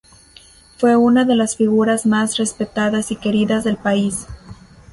Fue 0.77 0.95
una 0.95 1.25
de 1.25 1.35
las 1.35 1.55
figuras 1.57 2.07
más 2.07 2.37
respetadas 2.37 3.11
y 3.11 3.17
queridas 3.17 3.63
del 3.63 3.77
país. 3.77 4.25